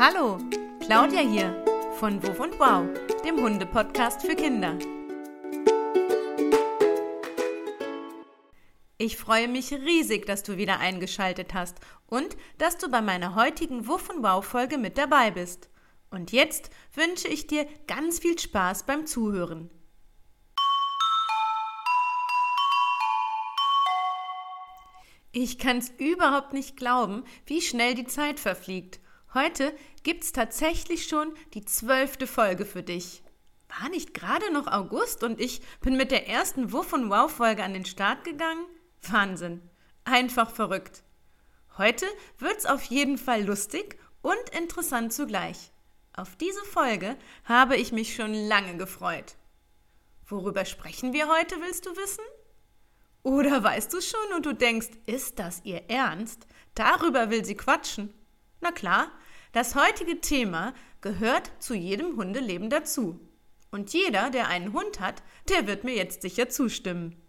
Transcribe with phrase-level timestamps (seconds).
[0.00, 0.38] Hallo,
[0.78, 1.64] Claudia hier
[1.98, 2.86] von Wuff und Wow,
[3.24, 4.78] dem Hunde-Podcast für Kinder.
[8.96, 13.88] Ich freue mich riesig, dass du wieder eingeschaltet hast und dass du bei meiner heutigen
[13.88, 15.68] Wuff und Wow Folge mit dabei bist.
[16.12, 19.68] Und jetzt wünsche ich dir ganz viel Spaß beim Zuhören.
[25.32, 29.00] Ich kann's überhaupt nicht glauben, wie schnell die Zeit verfliegt.
[29.34, 33.22] Heute gibt's tatsächlich schon die zwölfte Folge für dich.
[33.80, 37.62] War nicht gerade noch August und ich bin mit der ersten Wuff und Wow Folge
[37.62, 38.64] an den Start gegangen?
[39.02, 39.60] Wahnsinn.
[40.04, 41.02] Einfach verrückt.
[41.76, 42.06] Heute
[42.38, 45.72] wird's auf jeden Fall lustig und interessant zugleich.
[46.14, 49.36] Auf diese Folge habe ich mich schon lange gefreut.
[50.26, 52.24] Worüber sprechen wir heute, willst du wissen?
[53.22, 56.46] Oder weißt du schon und du denkst, ist das ihr Ernst?
[56.74, 58.14] Darüber will sie quatschen.
[58.60, 59.10] Na klar,
[59.52, 63.20] das heutige Thema gehört zu jedem Hundeleben dazu.
[63.70, 67.20] Und jeder, der einen Hund hat, der wird mir jetzt sicher zustimmen.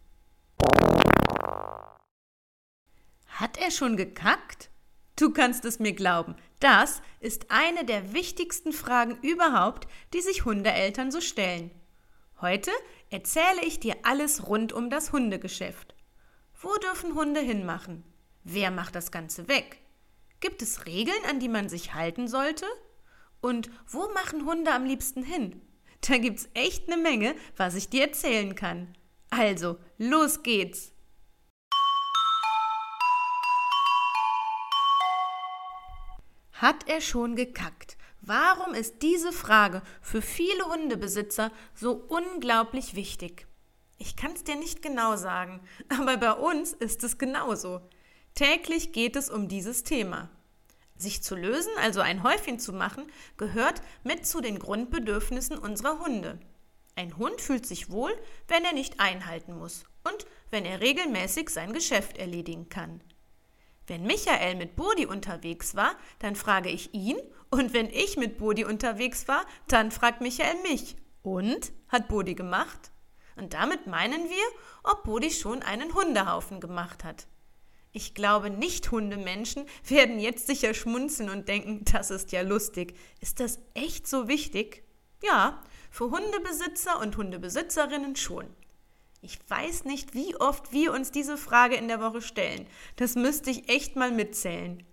[3.28, 4.70] Hat er schon gekackt?
[5.16, 11.12] Du kannst es mir glauben, das ist eine der wichtigsten Fragen überhaupt, die sich Hundeeltern
[11.12, 11.72] so stellen.
[12.42, 12.72] Heute
[13.10, 15.94] erzähle ich dir alles rund um das Hundegeschäft.
[16.62, 18.04] Wo dürfen Hunde hinmachen?
[18.46, 19.79] Wer macht das Ganze weg?
[20.42, 22.66] Gibt es Regeln, an die man sich halten sollte?
[23.42, 25.62] Und wo machen Hunde am liebsten hin?
[26.08, 28.96] Da gibt's echt eine Menge, was ich dir erzählen kann.
[29.30, 30.94] Also, los geht's!
[36.54, 37.98] Hat er schon gekackt?
[38.22, 43.46] Warum ist diese Frage für viele Hundebesitzer so unglaublich wichtig?
[43.98, 47.82] Ich kann es dir nicht genau sagen, aber bei uns ist es genauso.
[48.40, 50.30] Täglich geht es um dieses Thema.
[50.96, 56.40] Sich zu lösen, also ein Häufchen zu machen, gehört mit zu den Grundbedürfnissen unserer Hunde.
[56.96, 61.74] Ein Hund fühlt sich wohl, wenn er nicht einhalten muss und wenn er regelmäßig sein
[61.74, 63.02] Geschäft erledigen kann.
[63.88, 67.18] Wenn Michael mit Bodi unterwegs war, dann frage ich ihn
[67.50, 70.96] und wenn ich mit Bodi unterwegs war, dann fragt Michael mich.
[71.24, 71.74] Und?
[71.90, 72.92] Hat Bodi gemacht?
[73.36, 74.46] Und damit meinen wir,
[74.90, 77.28] ob Bodi schon einen Hundehaufen gemacht hat.
[77.92, 82.96] Ich glaube, Nicht-Hundemenschen werden jetzt sicher schmunzeln und denken, das ist ja lustig.
[83.20, 84.84] Ist das echt so wichtig?
[85.24, 88.46] Ja, für Hundebesitzer und Hundebesitzerinnen schon.
[89.22, 92.68] Ich weiß nicht, wie oft wir uns diese Frage in der Woche stellen.
[92.96, 94.84] Das müsste ich echt mal mitzählen.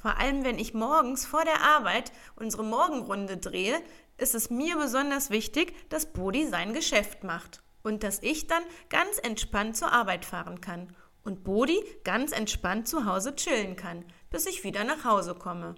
[0.00, 3.80] Vor allem, wenn ich morgens vor der Arbeit unsere Morgenrunde drehe,
[4.16, 9.18] ist es mir besonders wichtig, dass Bodi sein Geschäft macht und dass ich dann ganz
[9.18, 14.64] entspannt zur Arbeit fahren kann und Bodi ganz entspannt zu Hause chillen kann, bis ich
[14.64, 15.74] wieder nach Hause komme.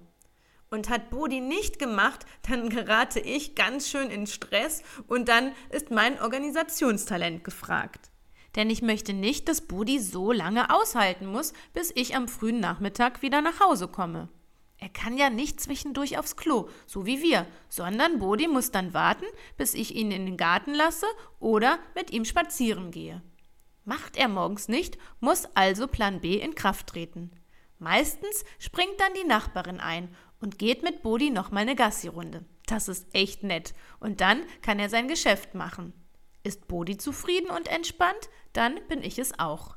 [0.70, 5.90] Und hat Bodi nicht gemacht, dann gerate ich ganz schön in Stress und dann ist
[5.90, 8.10] mein Organisationstalent gefragt.
[8.56, 13.22] Denn ich möchte nicht, dass Bodi so lange aushalten muss, bis ich am frühen Nachmittag
[13.22, 14.28] wieder nach Hause komme.
[14.82, 19.24] Er kann ja nicht zwischendurch aufs Klo, so wie wir, sondern Bodi muss dann warten,
[19.56, 21.06] bis ich ihn in den Garten lasse
[21.38, 23.22] oder mit ihm spazieren gehe.
[23.84, 27.32] Macht er morgens nicht, muss also Plan B in Kraft treten.
[27.78, 32.44] Meistens springt dann die Nachbarin ein und geht mit Bodi nochmal eine Gassi-Runde.
[32.66, 33.74] Das ist echt nett.
[33.98, 35.92] Und dann kann er sein Geschäft machen.
[36.44, 39.76] Ist Bodi zufrieden und entspannt, dann bin ich es auch.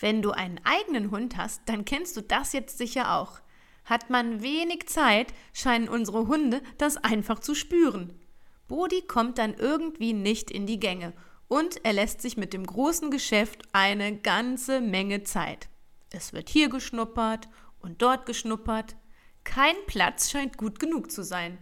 [0.00, 3.40] Wenn du einen eigenen Hund hast, dann kennst du das jetzt sicher auch.
[3.84, 8.18] Hat man wenig Zeit, scheinen unsere Hunde das einfach zu spüren.
[8.66, 11.12] Bodi kommt dann irgendwie nicht in die Gänge
[11.52, 15.68] und er lässt sich mit dem großen Geschäft eine ganze Menge Zeit.
[16.08, 17.46] Es wird hier geschnuppert
[17.80, 18.96] und dort geschnuppert.
[19.44, 21.58] Kein Platz scheint gut genug zu sein.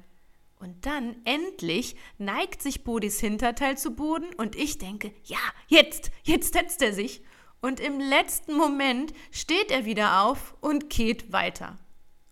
[0.60, 6.52] Und dann endlich neigt sich Bodis Hinterteil zu Boden und ich denke, ja, jetzt, jetzt
[6.52, 7.24] setzt er sich.
[7.60, 11.80] Und im letzten Moment steht er wieder auf und geht weiter.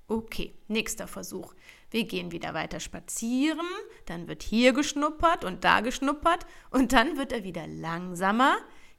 [0.06, 1.55] Okay, nächster Versuch.
[1.90, 3.67] Wir gehen wieder weiter spazieren,
[4.06, 8.56] dann wird hier geschnuppert und da geschnuppert und dann wird er wieder langsamer,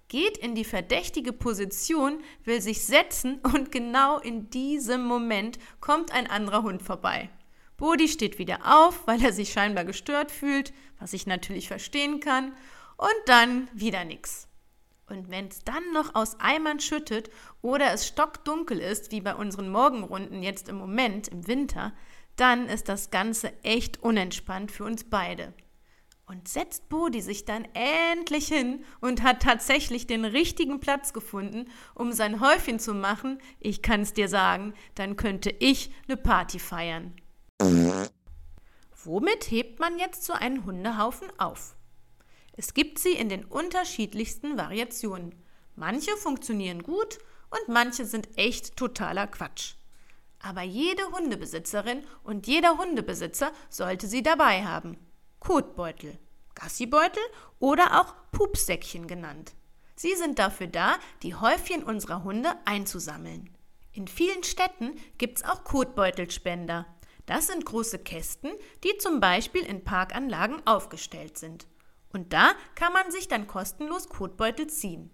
[0.08, 6.28] geht in die verdächtige Position, will sich setzen und genau in diesem Moment kommt ein
[6.28, 7.30] anderer Hund vorbei.
[7.78, 12.54] Bodi steht wieder auf, weil er sich scheinbar gestört fühlt, was ich natürlich verstehen kann,
[12.98, 14.48] und dann wieder nix.
[15.08, 17.30] Und wenn es dann noch aus Eimern schüttet
[17.62, 21.94] oder es stockdunkel ist, wie bei unseren Morgenrunden jetzt im Moment im Winter,
[22.40, 25.54] dann ist das Ganze echt unentspannt für uns beide.
[26.26, 31.66] Und setzt Bodi sich dann endlich hin und hat tatsächlich den richtigen Platz gefunden,
[31.96, 36.60] um sein Häufchen zu machen, ich kann es dir sagen, dann könnte ich eine Party
[36.60, 37.16] feiern.
[39.04, 41.76] Womit hebt man jetzt so einen Hundehaufen auf?
[42.54, 45.34] Es gibt sie in den unterschiedlichsten Variationen.
[45.76, 47.18] Manche funktionieren gut
[47.50, 49.79] und manche sind echt totaler Quatsch.
[50.42, 54.98] Aber jede Hundebesitzerin und jeder Hundebesitzer sollte sie dabei haben.
[55.40, 56.18] Kotbeutel,
[56.56, 57.24] Gassibeutel
[57.60, 59.54] oder auch Pupsäckchen genannt.
[59.96, 63.50] Sie sind dafür da, die Häufchen unserer Hunde einzusammeln.
[63.92, 66.86] In vielen Städten gibt's auch Kotbeutelspender.
[67.26, 68.52] Das sind große Kästen,
[68.84, 71.68] die zum Beispiel in Parkanlagen aufgestellt sind.
[72.14, 75.12] Und da kann man sich dann kostenlos Kotbeutel ziehen.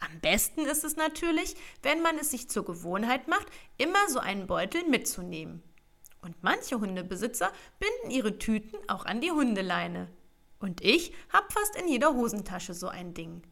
[0.00, 4.46] Am besten ist es natürlich, wenn man es sich zur Gewohnheit macht, immer so einen
[4.46, 5.62] Beutel mitzunehmen.
[6.22, 10.08] Und manche Hundebesitzer binden ihre Tüten auch an die Hundeleine.
[10.58, 13.42] Und ich habe fast in jeder Hosentasche so ein Ding.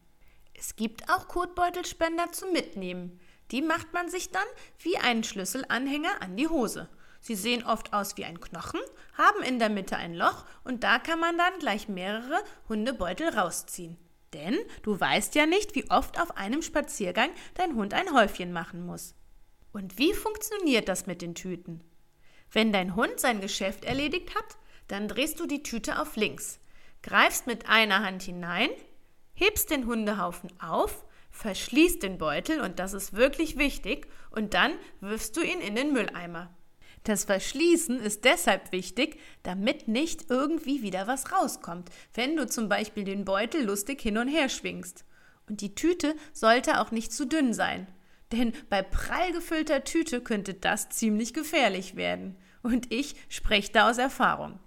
[0.53, 3.19] Es gibt auch Kotbeutelspender zum Mitnehmen.
[3.51, 4.45] Die macht man sich dann
[4.79, 6.89] wie einen Schlüsselanhänger an die Hose.
[7.21, 8.79] Sie sehen oft aus wie ein Knochen,
[9.17, 13.97] haben in der Mitte ein Loch und da kann man dann gleich mehrere Hundebeutel rausziehen.
[14.33, 18.85] Denn du weißt ja nicht, wie oft auf einem Spaziergang dein Hund ein Häufchen machen
[18.85, 19.15] muss.
[19.71, 21.83] Und wie funktioniert das mit den Tüten?
[22.51, 26.59] Wenn dein Hund sein Geschäft erledigt hat, dann drehst du die Tüte auf links,
[27.03, 28.69] greifst mit einer Hand hinein,
[29.33, 35.37] hebst den Hundehaufen auf, verschließt den Beutel, und das ist wirklich wichtig, und dann wirfst
[35.37, 36.49] du ihn in den Mülleimer.
[37.03, 43.03] Das Verschließen ist deshalb wichtig, damit nicht irgendwie wieder was rauskommt, wenn du zum Beispiel
[43.03, 45.05] den Beutel lustig hin und her schwingst.
[45.47, 47.87] Und die Tüte sollte auch nicht zu dünn sein,
[48.31, 52.35] denn bei prall gefüllter Tüte könnte das ziemlich gefährlich werden.
[52.61, 54.59] Und ich spreche da aus Erfahrung.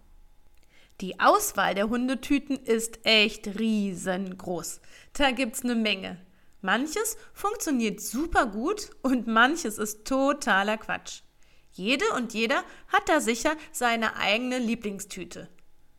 [1.00, 4.80] Die Auswahl der Hundetüten ist echt riesengroß.
[5.12, 6.18] Da gibt's eine Menge.
[6.60, 11.22] Manches funktioniert super gut und manches ist totaler Quatsch.
[11.72, 15.48] Jede und jeder hat da sicher seine eigene Lieblingstüte.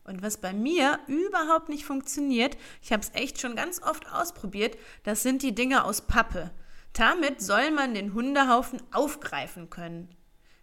[0.04, 4.76] Und was bei mir überhaupt nicht funktioniert, ich habe es echt schon ganz oft ausprobiert,
[5.02, 6.50] das sind die Dinge aus Pappe.
[6.92, 10.14] Damit soll man den Hundehaufen aufgreifen können.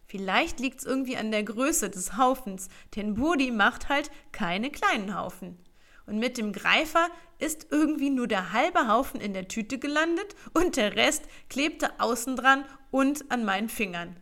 [0.05, 5.17] Vielleicht liegt es irgendwie an der Größe des Haufens, denn Bodi macht halt keine kleinen
[5.17, 5.57] Haufen.
[6.05, 7.07] Und mit dem Greifer
[7.39, 12.35] ist irgendwie nur der halbe Haufen in der Tüte gelandet und der Rest klebte außen
[12.35, 14.15] dran und an meinen Fingern.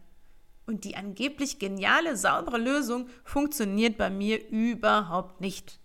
[0.69, 5.79] Und die angeblich geniale, saubere Lösung funktioniert bei mir überhaupt nicht.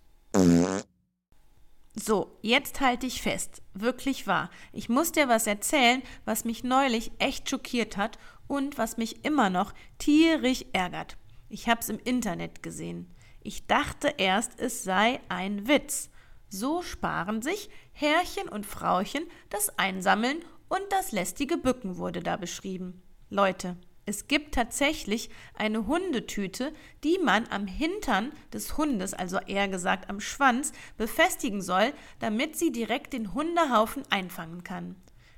[1.95, 3.63] So, jetzt halte ich fest.
[3.73, 4.51] Wirklich wahr.
[4.73, 9.49] Ich muss dir was erzählen, was mich neulich echt schockiert hat und was mich immer
[9.49, 11.17] noch tierisch ärgert.
[11.49, 13.11] Ich habe es im Internet gesehen.
[13.41, 16.11] Ich dachte erst, es sei ein Witz.
[16.47, 23.01] So sparen sich Herrchen und Frauchen das Einsammeln und das lästige Bücken wurde da beschrieben.
[23.31, 26.73] Leute, es gibt tatsächlich eine Hundetüte,
[27.03, 32.71] die man am Hintern des Hundes, also eher gesagt am Schwanz, befestigen soll, damit sie
[32.71, 34.95] direkt den Hundehaufen einfangen kann.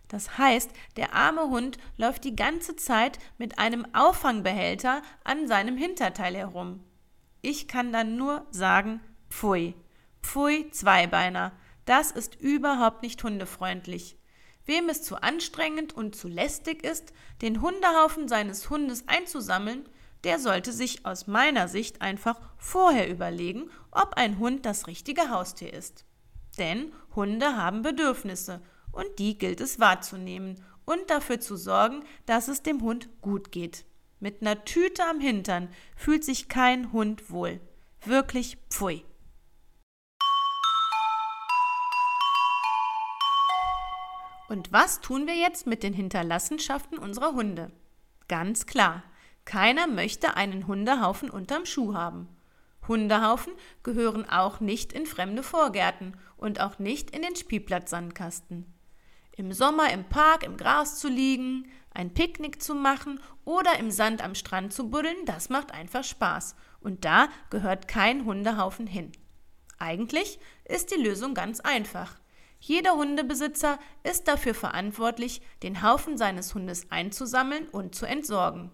[0.09, 6.35] Das heißt, der arme Hund läuft die ganze Zeit mit einem Auffangbehälter an seinem Hinterteil
[6.35, 6.83] herum.
[7.41, 9.75] Ich kann dann nur sagen, pfui.
[10.21, 11.53] Pfui, Zweibeiner.
[11.85, 14.17] Das ist überhaupt nicht hundefreundlich.
[14.67, 19.87] Wem es zu anstrengend und zu lästig ist, den Hundehaufen seines Hundes einzusammeln,
[20.23, 25.73] der sollte sich aus meiner Sicht einfach vorher überlegen, ob ein Hund das richtige Haustier
[25.73, 26.06] ist.
[26.57, 28.61] Denn Hunde haben Bedürfnisse
[28.92, 33.85] und die gilt es wahrzunehmen und dafür zu sorgen, dass es dem Hund gut geht.
[34.19, 37.61] Mit einer Tüte am Hintern fühlt sich kein Hund wohl.
[38.03, 39.06] Wirklich pfui.
[44.47, 47.71] Und was tun wir jetzt mit den Hinterlassenschaften unserer Hunde?
[48.27, 49.04] Ganz klar,
[49.45, 52.30] keiner möchte einen Hundehaufen unterm Schuh haben.
[52.87, 58.73] Hundehaufen gehören auch nicht in fremde Vorgärten und auch nicht in den Spielplatzsandkasten.
[59.35, 64.23] Im Sommer im Park im Gras zu liegen, ein Picknick zu machen oder im Sand
[64.23, 66.56] am Strand zu buddeln, das macht einfach Spaß.
[66.80, 69.11] Und da gehört kein Hundehaufen hin.
[69.80, 72.16] Eigentlich ist die Lösung ganz einfach.
[72.59, 78.71] Jeder Hundebesitzer ist dafür verantwortlich, den Haufen seines Hundes einzusammeln und zu entsorgen.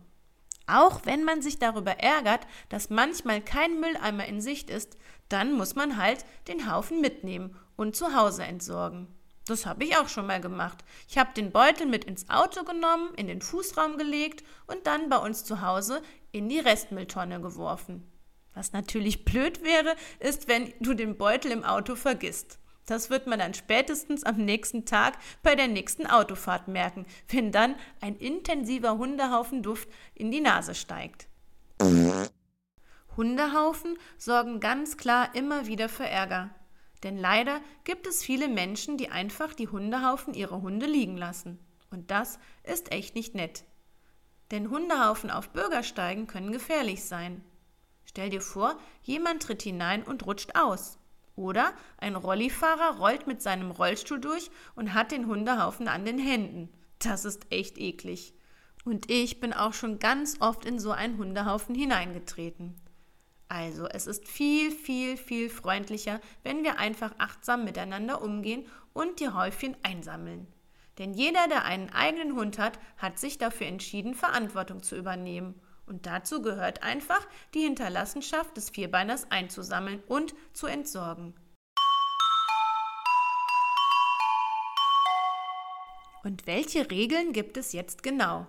[0.66, 4.98] Auch wenn man sich darüber ärgert, dass manchmal kein Mülleimer in Sicht ist,
[5.28, 9.08] dann muss man halt den Haufen mitnehmen und zu Hause entsorgen.
[9.46, 10.86] Das habe ich auch schon mal gemacht.
[11.10, 15.18] Ich habe den Beutel mit ins Auto genommen, in den Fußraum gelegt und dann bei
[15.18, 18.10] uns zu Hause in die Restmülltonne geworfen.
[18.54, 22.60] Was natürlich blöd wäre, ist, wenn du den Beutel im Auto vergisst.
[22.86, 27.76] Das wird man dann spätestens am nächsten Tag bei der nächsten Autofahrt merken, wenn dann
[28.02, 31.28] ein intensiver Hundehaufen Duft in die Nase steigt.
[33.16, 36.50] Hundehaufen sorgen ganz klar immer wieder für Ärger.
[37.04, 41.60] Denn leider gibt es viele Menschen, die einfach die Hundehaufen ihrer Hunde liegen lassen.
[41.92, 43.66] Und das ist echt nicht nett.
[44.52, 47.44] Denn Hundehaufen auf Bürgersteigen können gefährlich sein.
[48.06, 50.98] Stell dir vor, jemand tritt hinein und rutscht aus.
[51.36, 56.70] Oder ein Rollifahrer rollt mit seinem Rollstuhl durch und hat den Hundehaufen an den Händen.
[57.00, 58.34] Das ist echt eklig.
[58.86, 62.76] Und ich bin auch schon ganz oft in so einen Hundehaufen hineingetreten.
[63.48, 69.30] Also, es ist viel, viel, viel freundlicher, wenn wir einfach achtsam miteinander umgehen und die
[69.30, 70.48] Häufchen einsammeln.
[70.98, 75.60] Denn jeder, der einen eigenen Hund hat, hat sich dafür entschieden, Verantwortung zu übernehmen.
[75.86, 81.34] Und dazu gehört einfach, die Hinterlassenschaft des Vierbeiners einzusammeln und zu entsorgen.
[86.24, 88.48] Und welche Regeln gibt es jetzt genau?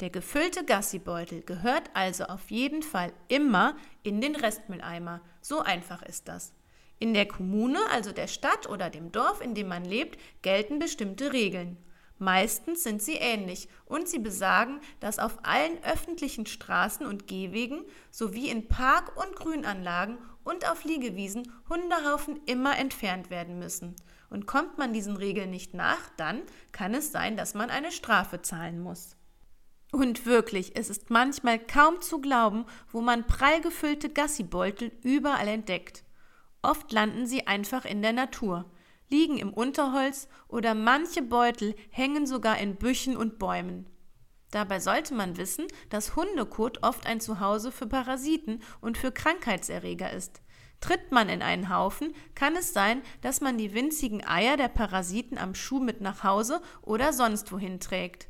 [0.00, 5.20] Der gefüllte Gassibeutel gehört also auf jeden Fall immer in den Restmülleimer.
[5.42, 6.54] So einfach ist das.
[7.00, 11.32] In der Kommune, also der Stadt oder dem Dorf, in dem man lebt, gelten bestimmte
[11.32, 11.76] Regeln.
[12.20, 18.50] Meistens sind sie ähnlich und sie besagen, dass auf allen öffentlichen Straßen und Gehwegen sowie
[18.50, 23.96] in Park- und Grünanlagen und auf Liegewiesen Hundehaufen immer entfernt werden müssen.
[24.28, 28.42] Und kommt man diesen Regeln nicht nach, dann kann es sein, dass man eine Strafe
[28.42, 29.16] zahlen muss.
[29.90, 36.04] Und wirklich, es ist manchmal kaum zu glauben, wo man prall gefüllte Gassibeutel überall entdeckt.
[36.60, 38.70] Oft landen sie einfach in der Natur,
[39.10, 43.86] liegen im Unterholz oder manche Beutel hängen sogar in Büchen und Bäumen.
[44.50, 50.42] Dabei sollte man wissen, dass Hundekot oft ein Zuhause für Parasiten und für Krankheitserreger ist.
[50.80, 55.36] Tritt man in einen Haufen, kann es sein, dass man die winzigen Eier der Parasiten
[55.36, 58.28] am Schuh mit nach Hause oder sonst wohin trägt.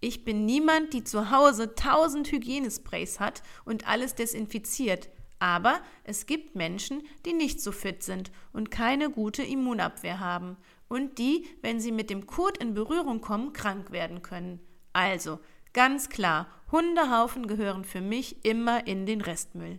[0.00, 5.10] Ich bin niemand, die zu Hause tausend Hygienesprays hat und alles desinfiziert.
[5.38, 10.56] Aber es gibt Menschen, die nicht so fit sind und keine gute Immunabwehr haben
[10.88, 14.60] und die, wenn sie mit dem Kot in Berührung kommen, krank werden können.
[14.92, 15.38] Also,
[15.72, 19.78] ganz klar, Hundehaufen gehören für mich immer in den Restmüll.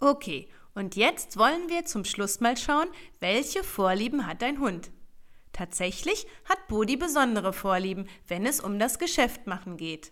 [0.00, 2.88] Okay, und jetzt wollen wir zum Schluss mal schauen,
[3.20, 4.90] welche Vorlieben hat dein Hund.
[5.52, 10.10] Tatsächlich hat Bodi besondere Vorlieben, wenn es um das Geschäftmachen geht.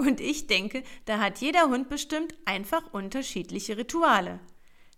[0.00, 4.40] Und ich denke, da hat jeder Hund bestimmt einfach unterschiedliche Rituale.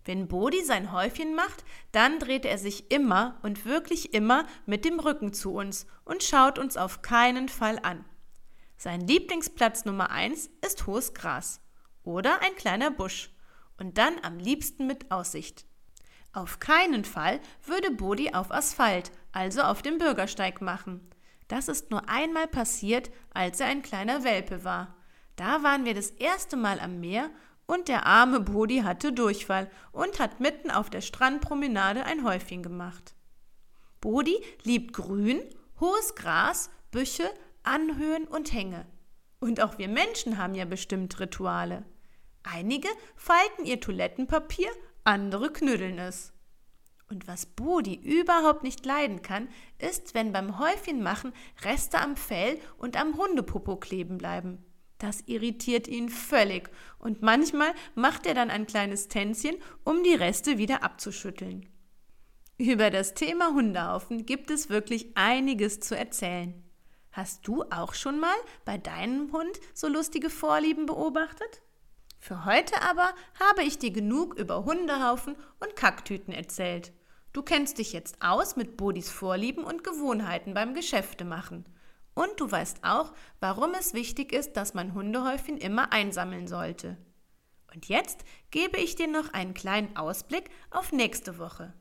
[0.05, 5.01] Wenn Bodi sein Häufchen macht, dann dreht er sich immer und wirklich immer mit dem
[5.01, 8.05] Rücken zu uns und schaut uns auf keinen Fall an.
[8.77, 11.61] Sein Lieblingsplatz Nummer eins ist hohes Gras
[12.05, 13.31] oder ein kleiner Busch
[13.79, 15.67] und dann am liebsten mit Aussicht.
[16.33, 21.12] Auf keinen Fall würde Bodi auf Asphalt, also auf dem Bürgersteig machen.
[21.53, 24.97] Das ist nur einmal passiert, als er ein kleiner Welpe war.
[25.37, 27.29] Da waren wir das erste Mal am Meer
[27.67, 33.15] und der arme Bodi hatte Durchfall und hat mitten auf der Strandpromenade ein Häufchen gemacht.
[34.01, 35.43] Bodi liebt Grün,
[35.79, 37.31] hohes Gras, Büsche,
[37.65, 38.87] Anhöhen und Hänge.
[39.39, 41.85] Und auch wir Menschen haben ja bestimmt Rituale.
[42.45, 44.71] Einige falten ihr Toilettenpapier,
[45.05, 46.33] andere knüddeln es.
[47.13, 52.99] Und was Bodi überhaupt nicht leiden kann, ist, wenn beim Häufchenmachen Reste am Fell und
[52.99, 54.65] am Hundepopo kleben bleiben.
[54.97, 60.57] Das irritiert ihn völlig und manchmal macht er dann ein kleines Tänzchen, um die Reste
[60.57, 61.69] wieder abzuschütteln.
[62.57, 66.65] Über das Thema Hundehaufen gibt es wirklich einiges zu erzählen.
[67.11, 71.61] Hast du auch schon mal bei deinem Hund so lustige Vorlieben beobachtet?
[72.19, 76.93] Für heute aber habe ich dir genug über Hundehaufen und Kacktüten erzählt.
[77.33, 81.65] Du kennst dich jetzt aus mit Bodis Vorlieben und Gewohnheiten beim Geschäftemachen.
[82.15, 86.99] Und du weißt auch, warum es wichtig ist, dass man Hundehäufchen immer einsammeln sollte.
[87.73, 91.73] Und jetzt gebe ich dir noch einen kleinen Ausblick auf nächste Woche.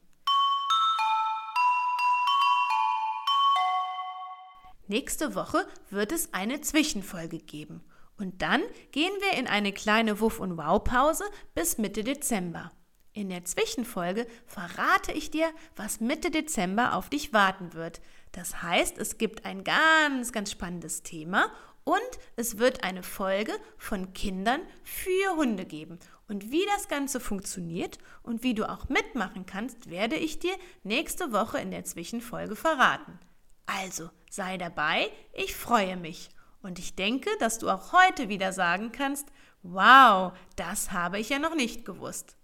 [4.87, 7.83] Nächste Woche wird es eine Zwischenfolge geben.
[8.17, 12.71] Und dann gehen wir in eine kleine Wuff- und Wow-Pause bis Mitte Dezember.
[13.13, 18.01] In der Zwischenfolge verrate ich dir, was Mitte Dezember auf dich warten wird.
[18.31, 21.51] Das heißt, es gibt ein ganz, ganz spannendes Thema
[21.83, 21.99] und
[22.37, 25.99] es wird eine Folge von Kindern für Hunde geben.
[26.29, 31.33] Und wie das Ganze funktioniert und wie du auch mitmachen kannst, werde ich dir nächste
[31.33, 33.19] Woche in der Zwischenfolge verraten.
[33.65, 36.29] Also sei dabei, ich freue mich.
[36.61, 39.27] Und ich denke, dass du auch heute wieder sagen kannst,
[39.63, 42.37] wow, das habe ich ja noch nicht gewusst.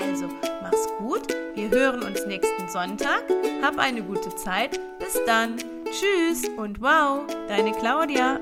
[0.00, 0.28] Also,
[0.62, 1.28] mach's gut.
[1.54, 3.22] Wir hören uns nächsten Sonntag.
[3.62, 4.80] Hab eine gute Zeit.
[4.98, 5.56] Bis dann.
[5.84, 8.40] Tschüss und wow, deine Claudia.